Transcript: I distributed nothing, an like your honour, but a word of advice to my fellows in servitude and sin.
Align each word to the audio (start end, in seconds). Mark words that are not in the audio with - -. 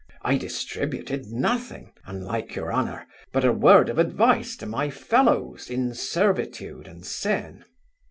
I 0.23 0.35
distributed 0.35 1.27
nothing, 1.27 1.91
an 2.07 2.21
like 2.23 2.55
your 2.55 2.73
honour, 2.73 3.05
but 3.31 3.45
a 3.45 3.53
word 3.53 3.87
of 3.87 3.99
advice 3.99 4.55
to 4.55 4.65
my 4.65 4.89
fellows 4.89 5.69
in 5.69 5.93
servitude 5.93 6.87
and 6.87 7.05
sin. 7.05 7.65